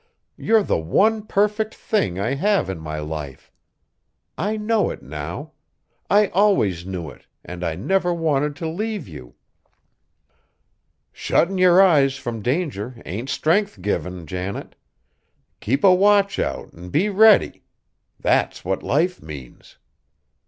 You're 0.35 0.63
the 0.63 0.79
one 0.79 1.21
perfect 1.21 1.75
thing 1.75 2.17
I 2.19 2.33
have 2.33 2.71
in 2.71 2.79
my 2.79 2.97
life. 2.97 3.51
I 4.35 4.57
know 4.57 4.89
it 4.89 5.03
now; 5.03 5.51
I 6.09 6.29
always 6.29 6.87
knew 6.87 7.11
it, 7.11 7.27
and 7.45 7.63
I 7.63 7.75
never 7.75 8.11
wanted 8.11 8.55
to 8.55 8.67
leave 8.67 9.07
you." 9.07 9.35
"Shuttin' 11.13 11.59
yer 11.59 11.79
eyes 11.79 12.15
from 12.15 12.41
danger 12.41 12.99
ain't 13.05 13.29
strength 13.29 13.79
givin', 13.83 14.25
Janet; 14.25 14.75
keep 15.59 15.83
a 15.83 15.93
watch 15.93 16.39
out, 16.39 16.73
an' 16.73 16.89
be 16.89 17.07
ready. 17.07 17.61
That's 18.19 18.65
what 18.65 18.81
life 18.81 19.21
means." 19.21 19.77